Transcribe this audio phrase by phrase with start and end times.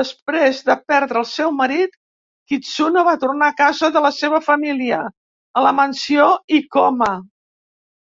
[0.00, 1.96] Després de perdre el seu marit,
[2.52, 5.02] Kitsuno va tornar a casa de la seva família,
[5.62, 6.30] a la mansió
[6.62, 7.12] Ikoma.